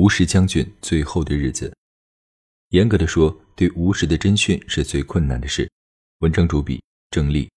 [0.00, 1.76] 吴石将军最后的日子，
[2.70, 5.70] 严格的说，对吴石的侦讯是最困难的事。
[6.20, 7.50] 文章主笔郑立。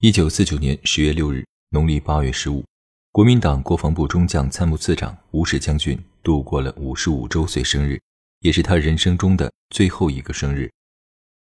[0.00, 2.62] 一九四九年十月六日，农历八月十五，
[3.10, 7.98] 国民党国防部中将参谋次长吴石将军度过了五十五周岁生日，
[8.40, 10.70] 也是他人生中的最后一个生日。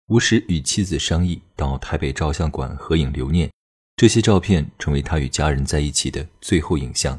[0.08, 3.48] 吴石与妻子商议到台北照相馆合影留念，
[3.94, 7.16] 这些照片成为他与家人在一起的最后影像。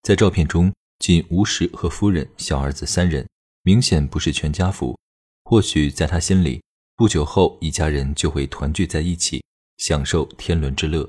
[0.00, 0.72] 在照片中。
[1.04, 3.28] 仅吴石和夫人、小儿子三人，
[3.62, 4.98] 明显不是全家福。
[5.44, 6.62] 或许在他心里，
[6.96, 9.44] 不久后一家人就会团聚在一起，
[9.76, 11.06] 享受天伦之乐。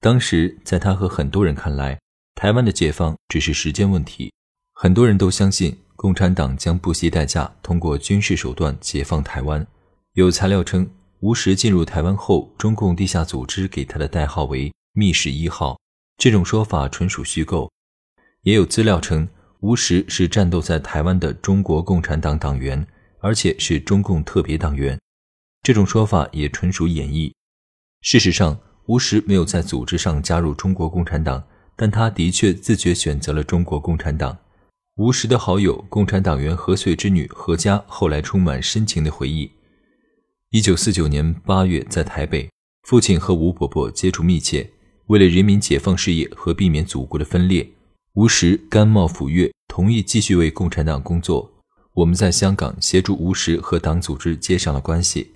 [0.00, 2.00] 当时，在他和很多人看来，
[2.34, 4.32] 台湾的解放只是时间问题。
[4.72, 9.66] 很多人都相信共产党将不惜代价通过军事手段解放台湾。
[10.14, 15.78] 有材料称，吴石进入台湾后，中共地下组织给他的代号为“密室一号”，
[16.16, 17.70] 这种说法纯属虚构。
[18.42, 19.28] 也有资料称，
[19.60, 22.86] 吴石是战斗在台湾的中国共产党党员，
[23.18, 24.98] 而且是中共特别党员。
[25.62, 27.30] 这种说法也纯属演绎。
[28.00, 31.44] 事实上，吴石没有在组织上加入中国共产党，
[31.76, 34.38] 但他的确自觉选择了中国共产党。
[34.96, 39.50] 吴石的好友、共产党员何穗之女何佳后来充满深情的回忆：，
[40.50, 42.48] 一九四九年八月在台北，
[42.84, 44.70] 父亲和吴伯伯接触密切，
[45.08, 47.70] 为了人民解放事业和避免祖国的分裂。
[48.14, 51.48] 吴石甘冒抚越，同意继续为共产党工作。
[51.92, 55.30] 我们在香港协助吴石和党组织接上了关系。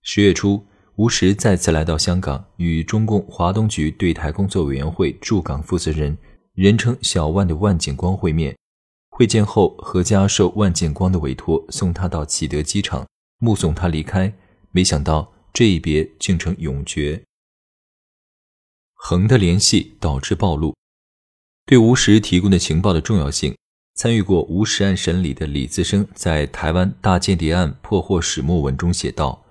[0.00, 6.16] 十月初，吴石再次来到香港，与中共华东局对台工作委员会驻港负责人，
[6.54, 8.56] 人称“小万”的万景光会面。
[9.10, 13.04] 会见后，何家受万景光的委托，送他到启德机场，
[13.38, 14.32] 目送他离开。
[14.70, 17.24] 没想到这一别竟成永诀。
[18.92, 20.76] 横的联系导致暴露。
[21.66, 23.56] 对吴石提供的情报的重要性，
[23.94, 29.42] 参与过吴石案审理的李自生在《台湾大间谍案破获始末文》中写道：“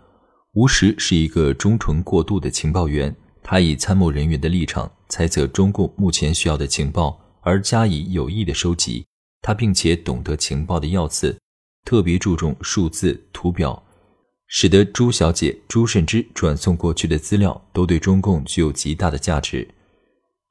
[0.53, 9.03] 吴石是一个忠诚过度的情报员，他以参谋人员的立场猜测中共目前需要的情报，而加以有意的收集。
[9.41, 11.35] 他并且懂得情报的要次，
[11.83, 13.83] 特别注重数字图表，
[14.45, 19.67] 使得朱小姐、朱慎之转送过去的资料都对中共具有极大的价值。”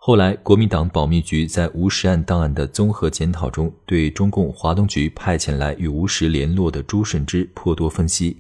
[0.04, 8.36] 后来，国民党保密局在吴石案档案的综合检讨中，对中共华东局派遣来与吴石联络的朱慎之颇多分析。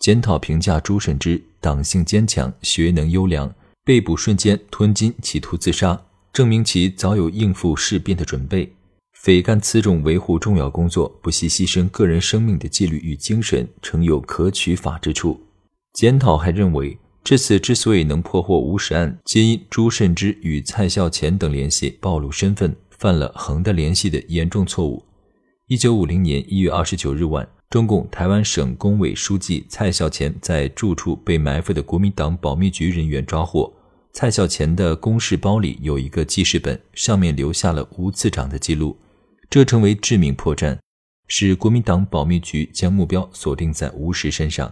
[0.00, 3.54] 检讨评价朱慎之党性坚强，学能优良，
[3.84, 6.02] 被捕瞬间吞金，企图自杀，
[6.32, 8.74] 证明其早有应付事变的准备。
[9.12, 15.40] 匪干此种维护重要工作，不惜牺牲个人生命的纪律与精神，诚有可取法之处。
[15.92, 16.98] 检讨还认为。
[17.24, 25.02] 这次之所以能破获吴石案，皆因朱慎之与蔡孝乾等联系暴露身份，犯了横的联系的严重错误。
[25.66, 33.72] 一九五零年一月二十九日晚，中共台湾省工委书记蔡孝乾在住处被埋伏的国民党保密局人员抓获。
[34.12, 38.98] 蔡孝乾的公事包里有一个记事本，上面留下了吴次长的记录，
[39.48, 40.78] 这成为致命破绽，
[41.26, 44.70] 使国民党保密局将目标锁定在吴石身上。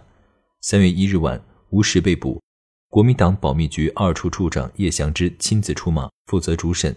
[0.61, 1.43] 三月一日晚。
[1.73, 2.39] 吴石被捕，
[2.87, 6.95] 国民党保密局二处处长叶祥之亲自出马负责主审。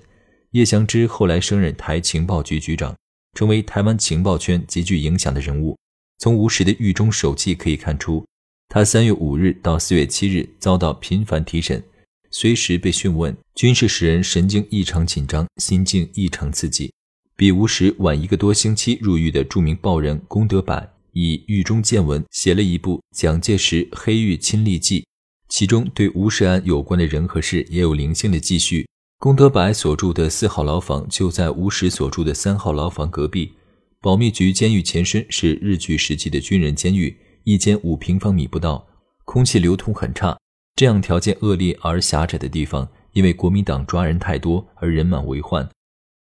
[0.51, 2.95] 叶祥之后来升任台情报局局长，
[3.33, 5.79] 成为台湾情报圈极具影响的人物。
[6.19, 8.23] 从吴石的狱中手记可以看出，
[8.69, 11.83] 他三月五日到四月七日遭到频繁提审，
[12.31, 16.93] 随时被讯问，均是使人神经异常紧张，心境异常刺激。
[17.35, 20.87] 比吴石晚一个多星期入狱的著名报人龚德柏。
[21.19, 25.01] 以狱中见闻写了一部《蒋介石黑狱亲历记》，
[25.49, 28.87] 其中对吴石案有关的人和事也有零星的记叙。
[29.19, 33.55] 龚德白所住的四号牢房就在吴石所住的三号牢房隔壁。
[34.03, 38.87] 保密局监狱前身是日据时期的军人监狱，一间五平方米不到，
[39.25, 40.37] 空气流通很差。
[40.75, 45.67] 这样条件恶劣而狭窄的地方，因为国民党抓人太多而人满为患。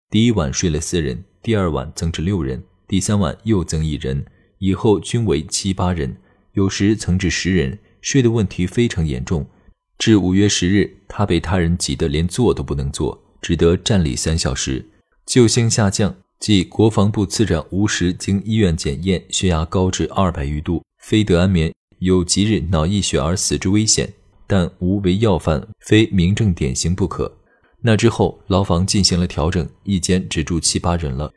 [0.08, 4.24] 第一晚睡了四人，第二晚增至六人，第三晚又增一人。
[4.66, 6.16] 以后均为七八人，
[6.54, 9.46] 有时曾至十人，睡的问题非常严重。
[9.96, 14.84] 至五月十日，他被他人挤得连坐都不能坐，只得站立三小时。
[15.24, 24.14] 救星下降，即国防部次长吴石经医院检验，血压高至二百余度，非得安眠，有即日脑溢血而死之危险，
[24.48, 27.38] 但无为要犯，非明正典型不可。
[27.82, 31.32] 那之后，牢房进行了调整，一间只住七八人了。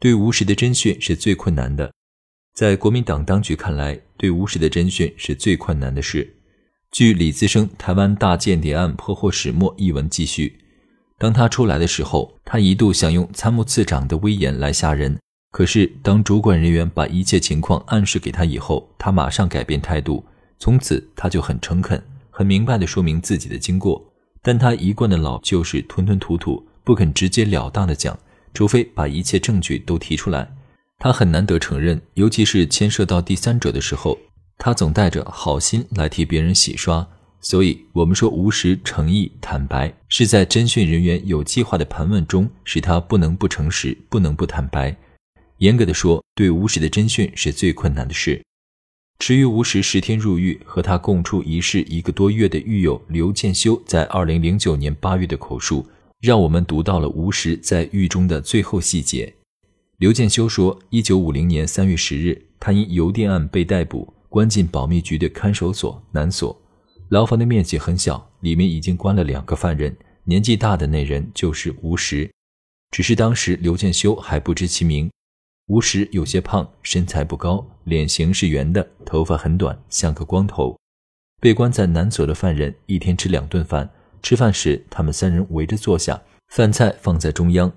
[0.00, 1.92] 对吴石的侦讯是最困难的，
[2.56, 6.36] 在国民党当局看来，对吴石的侦讯是最困难的事。
[6.90, 10.58] 据李自生《台湾大间谍案破获始末》一文记叙，
[11.18, 15.18] 当他出来的时候，他一度想用参谋次长的威严来吓人。
[15.52, 20.24] 可是，当主管人员把一切情况暗示给他以后，他马上改变态度。
[20.58, 24.02] 从此，他就很诚恳、很明白地说明自己的经过。
[24.40, 28.18] 但他一贯的老就是吞吞吐吐，不肯直截了当地讲，
[28.54, 30.55] 除非把一切证据都提出来。
[30.98, 34.18] 他很难得承认，尤其是牵涉到第三者的时候。
[34.58, 37.06] 他总带着好心来替别人洗刷，
[37.42, 44.96] 所以我们说吴石诚意坦白，是在侦讯人员有计划的盘问中，使他不能不诚实，不能不坦白。
[45.58, 48.42] 严格的说，对吴石的侦讯是最困难的事。
[49.18, 55.86] 迟于吴石十天入狱，和他共处一室一个多月的狱友刘建修，在二零零九年八月的口述，
[56.22, 59.34] 让我们读到了吴石在狱中的最后细节。
[59.98, 64.12] 刘建修说，一九五零年三月十日，他因邮电案被逮捕。
[64.28, 66.60] 关进保密局的看守所南所，
[67.08, 72.30] 牢房的面积很小，里面已经关了两个犯人，年纪大的那人就是吴石，
[72.90, 75.10] 只是当时刘建修还不知其名。
[75.68, 80.76] 吴石有些胖，身材不高，脸型是圆的，头发很短，像个光头。
[81.40, 83.88] 被关在南所的犯人一天吃两顿饭，
[84.22, 87.72] 吃饭时他们三人围着坐下，饭菜放在中央。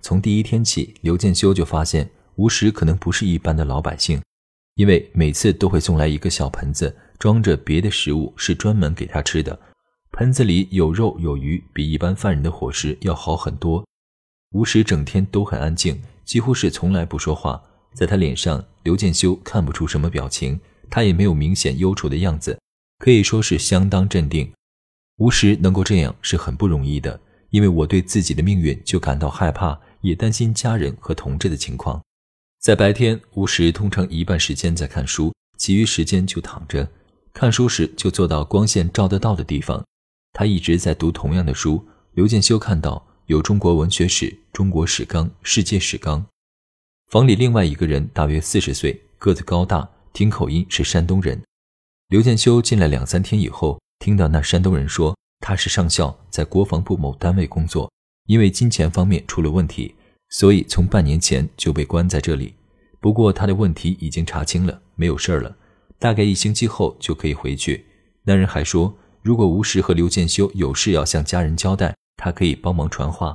[0.00, 4.20] 从第一天起，刘建修就发现吴石可能不是一般的老百姓。
[4.74, 9.58] 因为每次都会送来一个小盆子，装着别的食物，是专门给他吃的。
[10.12, 13.84] 盆子里有肉有鱼，比一般犯人的伙食要好很多。
[14.52, 17.60] 吴石整天都很安静，几乎是从来不说话。
[17.92, 22.56] 在他脸上，刘建修看不出什么表情，他也没有明显忧愁的样子，
[22.98, 24.52] 可以说是相当镇定。
[25.16, 27.20] 吴石能够这样是很不容易的，
[27.50, 32.00] 因为我对自己的命运就感到害怕，也担心家人和同志的情况。
[32.60, 36.88] 在白天，吴石通常一半时间在看书，其余时间就躺着。
[37.32, 39.84] 看书时就坐到光线照得到的地方。
[40.32, 41.86] 他一直在读同样的书。
[42.14, 46.26] 刘建修看到有中国文学史、中国史纲、世界史纲。
[47.10, 51.40] 房里另外一个人大约四十岁，个子高大，听口音是山东人。
[52.08, 57.88] 刘建修进来两三天以后，听到那山东人说他是上校，在国防部某单位工作，
[58.28, 59.92] 因为金钱方面出了问题。
[60.30, 62.54] 所以从半年前就被关在这里，
[63.00, 65.56] 不过他的问题已经查清了，没有事儿了，
[65.98, 67.86] 大概一星期后就可以回去。
[68.24, 73.34] 那人还说，如果吴石和刘建修有事要向家人交代，他可以帮忙传话。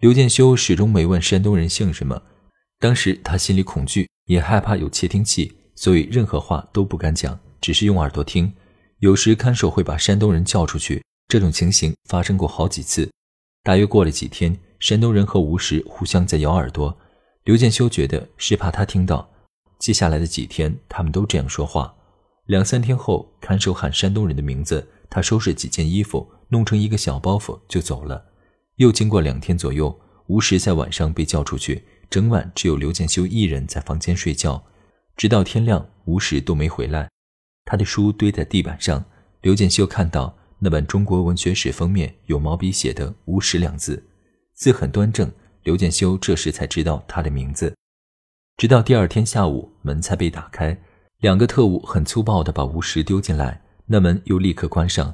[0.00, 2.22] 刘建修始终没问山东人姓什么，
[2.78, 8.52] 当时他心里恐惧，也害怕有窃听器，所以任何话都不敢讲，只是用耳朵听。
[8.98, 13.10] 有时看守会把山东人叫出去，这种情形发生过好几次。
[13.64, 14.56] 大约过了几天。
[14.80, 16.94] 山东人和吴石互相在咬耳朵，
[17.44, 19.26] 刘建修觉得是怕他听到。
[19.78, 21.94] 接下来的几天，他们都这样说话。
[22.44, 28.26] 两三天后，看守喊山东人的名字，他收拾几件衣服，弄成一个小包袱就走了。
[28.76, 34.62] 又经过两天左右，吴石在晚上被叫出去，整晚只有刘建修一人在房间睡觉，
[35.16, 37.08] 直到天亮，吴石都没回来。
[37.64, 39.02] 他的书堆在地板上，
[39.40, 44.02] 刘建修看到那本中国文学史封面有毛笔写的“吴石”两字。
[44.54, 45.30] 字很端正，
[45.62, 47.74] 刘建修这时才知道他的名字。
[48.56, 50.78] 直到第二天下午，门才被打开，
[51.18, 55.12] 两个特务很粗暴地把吴石丢进来，那门又立刻关上。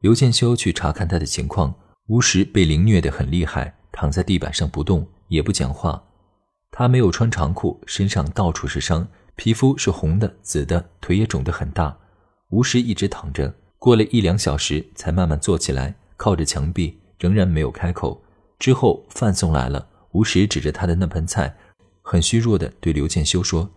[0.00, 1.74] 刘建修去查看他的情况，
[2.06, 6.02] 吴石被凌虐得很厉害，躺在地板上不动，也不讲话。
[6.70, 11.98] 他没有穿长裤，身上到处是伤，皮肤是红的、紫的，腿也肿得很大。
[12.50, 18.20] 吴石一直躺着，过了一两小时才慢慢坐起来，靠着墙壁，仍然没有开口。
[18.58, 21.56] 之后饭送来了，吴石指着他的那盆菜，
[22.02, 23.70] 很虚弱地对刘建修说：“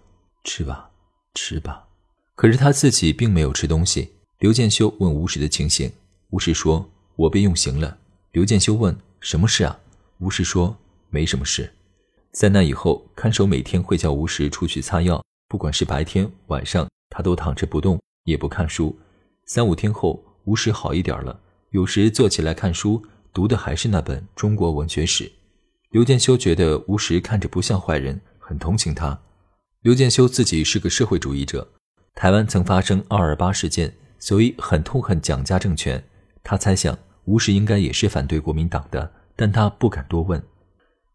[0.43, 0.89] 吃吧，
[1.36, 1.88] 吃吧。”
[2.36, 4.13] 可是他自己并没有吃东西。
[4.39, 5.91] 刘建修问吴石的情形，
[6.31, 8.00] 吴石说：“我被用刑了。”
[8.34, 9.79] 刘建修问：“什么事啊？”
[10.17, 10.75] 吴石说
[11.12, 11.72] ：“没什么事。”
[12.34, 18.98] 在那以后，看守每天会叫吴石出去擦药，不管是白天晚上，他都躺着不动，也不看书。
[19.45, 21.39] 三五天后，吴石好一点了，
[21.71, 23.01] 有时坐起来看书。
[23.33, 25.31] 读的还是那本中国文学史。
[25.91, 29.17] 刘建修觉得吴石看着不像坏人，很同情他。
[29.83, 31.65] 刘建修自己是个社会主义者，
[32.13, 36.03] 台湾曾发生二二八事件，所以很痛恨蒋家政权。
[36.43, 40.43] 他猜想吴石应该也是反对国民党的，但他不敢多问。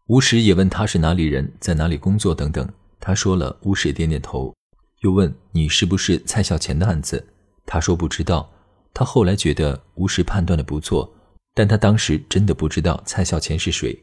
[0.07, 2.67] 吴石也问他是哪里人，在哪里工作等等。
[2.99, 4.55] 他说了，吴石点点头，
[5.01, 7.23] 又问你是不是蔡孝乾的案子？
[7.67, 8.51] 他说不知道。
[8.91, 11.07] 他后来觉得吴石判断的不错，
[11.53, 13.95] 但他当时真的不知道蔡孝乾是谁。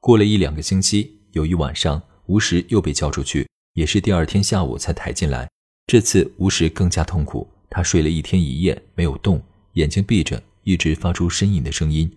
[0.00, 5.48] 过了一两个星期，有一晚上，吴石又被叫出去，也是第二天下午才抬进来。
[5.86, 9.40] 这次吴石更加痛苦，他睡了一天一夜没有动，
[9.74, 12.12] 眼睛闭着，一直发出呻吟的声音。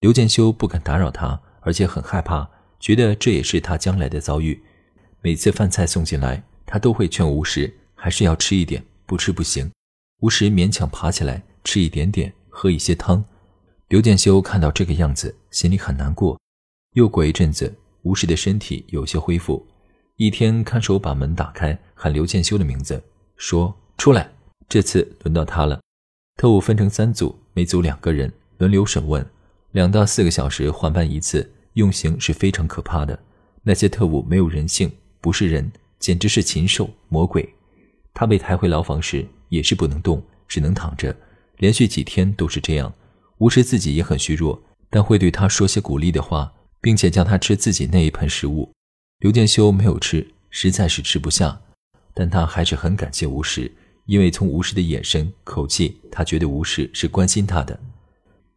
[0.00, 4.60] 刘建修不敢打扰他，而且很害怕，觉得这也是他将来的遭遇。
[5.20, 9.70] 每次饭菜送进来，他都会劝吴石还是要吃一点，不吃不行。
[10.20, 13.22] 吴石勉强爬起来，吃一点点，喝一些汤。
[13.88, 16.40] 刘建修看到这个样子，心里很难过。
[16.94, 19.66] 又过一阵子，吴石的身体有些恢复。
[20.16, 23.02] 一天，看守把门打开，喊刘建修的名字，
[23.36, 24.30] 说：“出来。”
[24.66, 25.80] 这次轮到他了。
[26.36, 29.24] 特务分成三组，每组两个人，轮流审问，
[29.72, 31.52] 两到四个小时换班一次。
[31.74, 33.18] 用刑是非常可怕的。
[33.62, 37.54] 那些特务没有人性，不是人，简直是禽兽魔鬼。
[38.14, 41.16] 他被抬回牢房时也是不能动，只能躺着，
[41.58, 42.92] 连续几天都是这样。
[43.38, 48.72] 吴石自己也很虚弱，但会对他说些鼓励的话，并且叫他吃自己那一盆食物。
[49.20, 51.60] 刘建修没有吃，实在是吃不下，
[52.14, 53.70] 但他还是很感谢吴石，
[54.06, 57.78] 因为从吴石的眼神、口气，他觉得吴石是关心他的。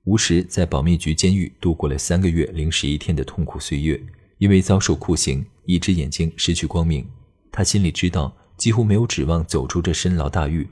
[0.05, 4.01] 吴石在保密局监狱度过了三个月零十一天的痛苦岁月，
[4.37, 7.05] 因为遭受酷刑，一只眼睛失去光明。
[7.51, 10.67] 他心里知道，几乎没有指望走出这深牢大狱。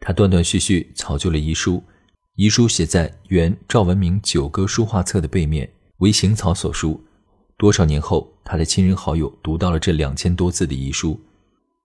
[0.00, 1.82] 他断断续续草就了遗书，
[2.34, 7.00] 遗书写在原赵文明九歌书画册的背面，为行草所书。
[7.58, 11.20] 多少年后，他的亲人好友读到了这两千多字的遗书。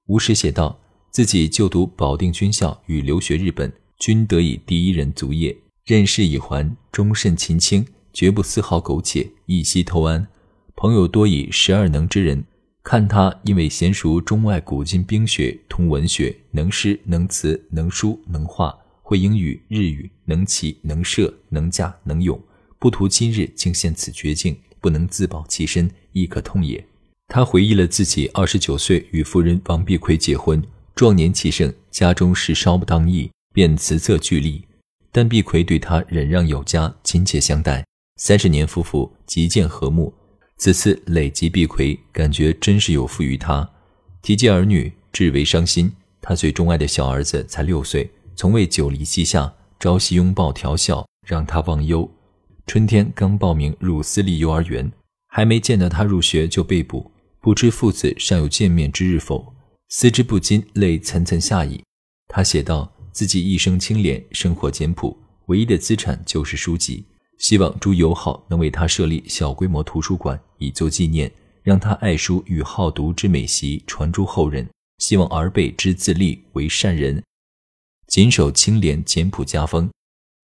[0.07, 0.79] 吴石写道
[1.11, 5.55] ：“自己就读保定军校与留学日本，均得以第一人卒业。
[5.83, 10.25] 任事已还，终甚勤清，绝不丝毫苟且，一息偷安。
[10.77, 12.45] 朋友多以十二能之人，
[12.85, 22.39] 看他因为娴熟中外古今兵学，通文学，能诗能词能书能画，会英语日语，能骑能射能驾能勇，
[22.77, 26.85] 不图今日竟陷此绝境。”不能自保其身，亦可痛也。
[27.27, 30.63] 他回忆了自己二十九岁与夫人王碧奎结婚，
[30.93, 34.63] 壮年气盛，家中事稍不当意，便辞色俱厉。
[35.11, 37.83] 但碧奎对他忍让有加，亲切相待。
[38.17, 40.13] 三十年夫妇极见和睦。
[40.57, 43.69] 此次累及碧奎，感觉真是有负于他。
[44.21, 45.91] 提及儿女，至为伤心。
[46.21, 52.09] 他最钟爱的小儿子才六岁，从未久离膝下，朝夕拥抱调笑，让他忘忧。
[52.65, 54.91] 春天刚报名入私立幼儿园，
[55.27, 59.53] 还没见到他入学就被捕，不知父子尚有见面之日否？
[59.89, 61.83] 思之不禁，泪涔涔下矣。
[62.27, 67.05] 他写道：“自己一生清廉，生活简朴，唯一的资产就是书籍。
[67.37, 71.31] 希望朱友好能为他设立小规模图书馆，以作纪念，
[71.63, 74.67] 让他爱书与好读之美习传诸后人。
[74.99, 77.21] 希望儿辈之自立为善人，
[78.07, 79.89] 谨守清廉简朴家风。”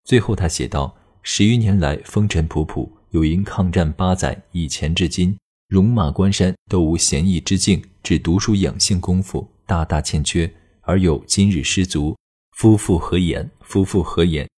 [0.03, 0.97] 最后他写道。
[1.23, 12.17] 十余年来，风尘仆仆，有因抗战八载，以前至今，戎马关山都无闲逸之境，只读书养性功夫大大欠缺，而有今日失足。
[12.57, 13.51] 夫妇何言？
[13.61, 14.49] 夫妇何言？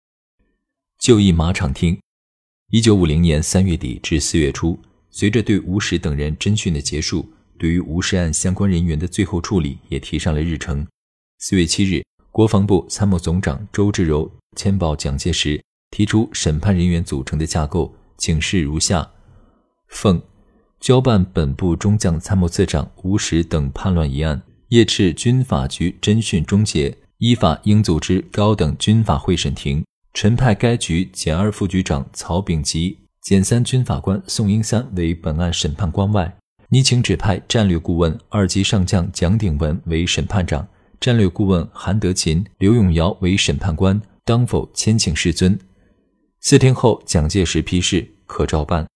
[0.99, 1.99] 就义马场听。
[2.73, 4.75] 一九五零年三月底至四月初，
[5.11, 10.83] 随着对吴石等人侦讯的结束，对于吴石案相关人员的最后处理也提上了日程。
[11.37, 15.63] 四月七日，国防部参谋总长周至柔签报蒋介石。
[15.91, 19.07] 提出审判人员组成的架构，请示如下：
[19.89, 20.19] 奉
[20.79, 36.37] 交办本部中将参谋次长吴石等叛乱一案，叶赤军法局侦讯终结，依法应组织高等军法会审庭，陈派该局检二副局长曹炳吉、检三军法官宋英三为本案审判官外，
[36.69, 40.67] 拟请指派战略顾问二级上将蒋鼎文为审判长，
[40.99, 45.59] 战略顾问韩德勤、刘永尧为审判官，当否签请世尊？
[46.41, 48.87] 四天后，蒋介石批示可照办，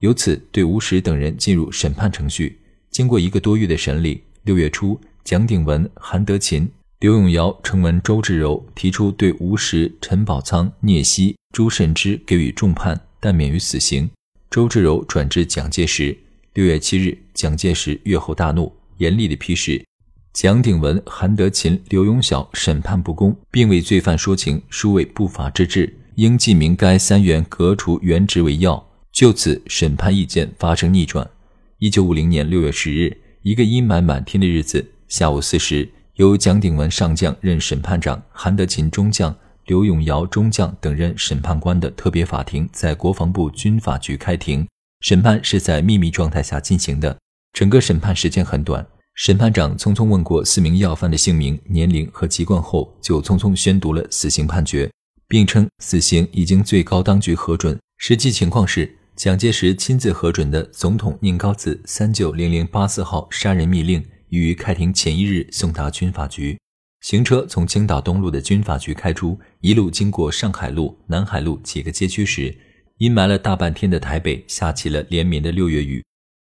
[0.00, 2.60] 由此对吴石等人进入审判程序。
[2.90, 6.68] 经过一个多月的审理，六月初，蒋鼎文、韩德勤、
[7.00, 14.10] 刘永尧承文周至柔，提出对吴石、陈宝仓、聂曦、朱慎之给予重判，但免于死刑。
[14.50, 16.18] 周至柔转至蒋介石。
[16.54, 19.86] 六月七日，蒋介石阅后大怒，严厉的批示
[20.32, 25.96] 蒋鼎文、韩德勤、刘永晓审判不公，并为罪犯说情，殊为不法之至。
[26.16, 28.84] 应记名该三员革除原职为要。
[29.12, 31.30] 就此，审判意见发生逆转。
[31.78, 35.88] 一九五零年六月十日，一个阴霾满天的日子，下午四时，
[36.18, 39.32] 由蒋鼎文上将任审判长，韩德勤中将、
[39.66, 44.66] 刘永尧中将等任审判官的特别法庭在国防部军法局开庭。
[45.00, 47.16] 审判是在秘密状态下进行的，
[47.52, 48.84] 整个审判时间很短。
[49.14, 54.90] 审判长匆匆问过四名要犯的姓名、年龄和籍贯后，就匆匆宣读了死刑判决，
[55.28, 57.78] 并称死刑已经最高当局核准。
[57.96, 66.58] 实际情况是，蒋介石亲自核准的总统宁高子三九零零八四号杀人密令，于开庭前一日送达军法局。
[67.00, 72.56] 行车从青岛东路的军法局开出，一路经过上海路、南海路几个街区时，
[72.98, 76.04] 阴霾了大半天的台北下起了连绵的六月雨，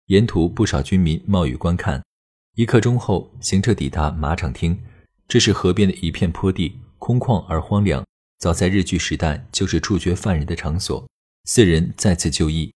[0.07, 2.03] 沿途不少军民冒雨观看。
[2.55, 4.77] 一刻钟后，行车抵达马场厅，
[5.27, 8.03] 这是河边的一片坡地，空旷而荒凉。
[8.37, 11.07] 早在日据时代，就是处决犯人的场所。
[11.45, 12.73] 四人再次就义。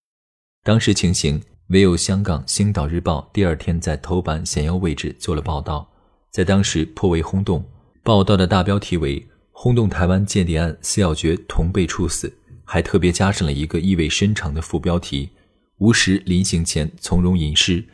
[0.62, 5.90] 当时情形，唯有香港《星岛日报》第二天在头版显要位置做了报道，
[6.30, 7.64] 在当时颇为轰动。
[8.04, 12.32] 报道的大标题为“轰动台湾间谍案，四要诀同被处死”，
[12.64, 15.30] 还特别加上了一个意味深长的副标题
[15.78, 17.84] ：“吴石临行前从容吟诗。”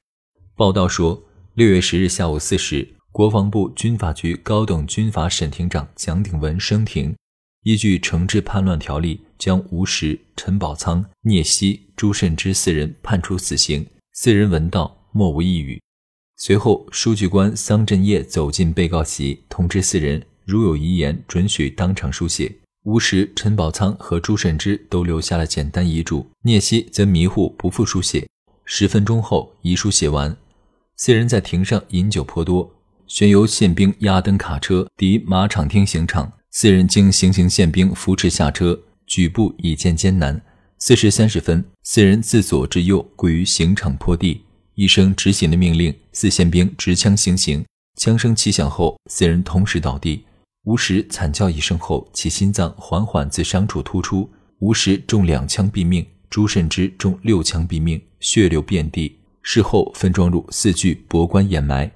[0.54, 1.22] 报道说。
[1.54, 7.14] 六月十日下午四时，国防部军法局高等军法审庭长蒋鼎文升庭，
[7.62, 13.86] 依据惩治叛乱条例，将吴石、陈宝仓、聂曦、朱慎之四人判处死刑。
[14.12, 15.80] 四人闻道，莫无一语。
[16.36, 22.52] 随后，书记官桑振业走进被告席，通知四人，如有遗言，准许当场书写。
[22.82, 28.26] 吴石、陈宝仓和朱慎之都留下了简单遗嘱，聂曦则迷糊不复书写。
[28.64, 30.36] 十分钟后，遗书写完。
[30.96, 32.74] 四人在庭上饮酒颇多，
[33.06, 36.32] 旋由宪兵押登卡车抵马场厅刑场。
[36.54, 40.38] 四人经行刑宪兵扶持下车，举步已见艰难。
[40.76, 44.42] 四时三十分，四人自左至右跪于刑场坡地，
[44.74, 47.64] 一声执行的命令，四宪兵执枪行刑。
[47.96, 50.26] 枪声齐响后，四人同时倒地。
[50.64, 54.30] 吴石惨叫一声后，其心脏缓缓自伤处突出。
[54.58, 59.18] 吴石中两枪毙命，朱慎之中六枪毙命，血流遍地。
[59.40, 61.90] 事后分装入四具博棺掩埋。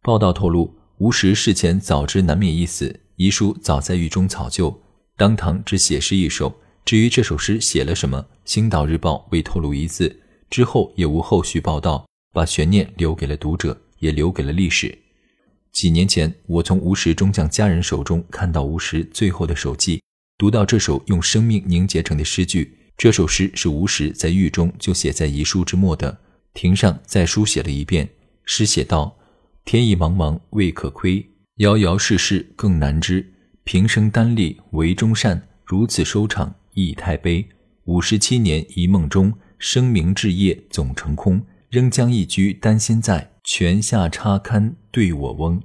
[0.00, 4.82] 报道透露，吴石事前早知难免一死，遗书早在狱中草就，
[5.16, 6.52] 当堂只写诗一首。
[6.84, 14.98] 至于这首诗写了什么，《星岛日报》未透露一字，之后也无后续报道，把悬念留给了读者，也留给了历史。
[15.70, 20.02] 几年前，我从吴石中将家人手中看到吴石最后的手记，
[20.36, 22.76] 读到这首用生命凝结成的诗句。
[22.96, 26.18] 这首诗是吴石在狱中就写在遗书之末的。
[26.54, 28.08] 庭上再书写了一遍，
[28.44, 29.16] 诗写道
[29.64, 31.24] ：“天意茫茫未可窥，
[31.62, 33.24] 遥遥世事更难知。
[33.62, 37.46] 平生单立为忠善，如此收场亦太悲。
[37.84, 41.40] 五十七年一梦中，声名至业总成空。
[41.70, 45.62] 仍将一居担心在，泉下插堪对我翁。”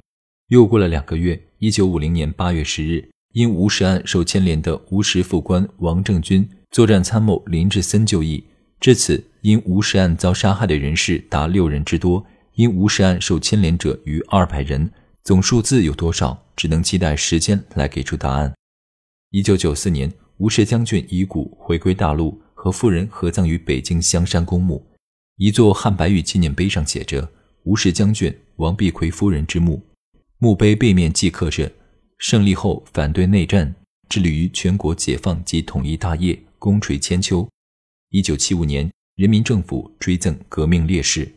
[0.50, 8.44] 又过了两个月，一九五零年八月十日，因吴石案受牵连的吴石副官王正军、作战参谋林志森就义。
[8.80, 14.92] 至此，因吴石案遭杀害的人士达六人之多，因吴石案受牵连者逾二百人，
[15.28, 18.56] 总数字有多少，只能期待时间来给出答案。
[19.32, 24.88] 一九九四年，吴石将军遗骨回归大陆，和夫人合葬于北京香山公墓，
[25.36, 27.30] 一座汉白玉纪念碑上写着
[27.68, 29.86] “吴石将军王必奎夫人之墓”，
[30.40, 31.70] 墓碑背面记刻着
[32.20, 33.76] ：“胜利后反对内战，
[34.08, 37.46] 致力于全国解放及统一大业，功垂千秋。”
[38.12, 41.30] 一九七五年，人民政府追赠革命烈士。